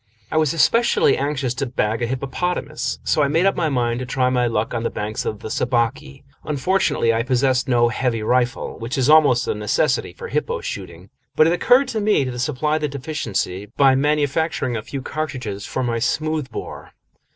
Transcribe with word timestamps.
I 0.31 0.37
was 0.37 0.51
especially 0.51 1.15
anxious 1.15 1.53
to 1.53 1.67
bag 1.67 2.01
a 2.01 2.07
hippopotamus, 2.07 2.97
so 3.03 3.21
I 3.21 3.27
made 3.27 3.45
up 3.45 3.55
my 3.55 3.69
mind 3.69 3.99
to 3.99 4.05
try 4.07 4.31
my 4.31 4.47
luck 4.47 4.73
on 4.73 4.81
the 4.81 4.89
banks 4.89 5.25
of 5.25 5.41
the 5.41 5.51
Sabaki. 5.51 6.23
Unfortunately, 6.43 7.13
I 7.13 7.21
possessed 7.21 7.67
no 7.69 7.89
heavy 7.89 8.23
rifle, 8.23 8.79
which 8.79 8.97
is 8.97 9.11
almost 9.11 9.47
a 9.47 9.53
necessity 9.53 10.11
for 10.13 10.29
hippo 10.29 10.59
shooting, 10.61 11.11
but 11.35 11.45
it 11.45 11.53
occurred 11.53 11.87
to 11.89 12.01
me 12.01 12.25
to 12.25 12.39
supply 12.39 12.79
the 12.79 12.87
deficiency 12.87 13.67
by 13.77 13.93
manufacturing 13.93 14.75
a 14.75 14.81
few 14.81 15.03
cartridges 15.03 15.67
for 15.67 15.83
my 15.83 15.99
smoothbore. 15.99 16.93